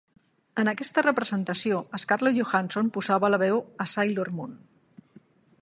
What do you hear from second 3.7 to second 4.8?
a Sailor Moon.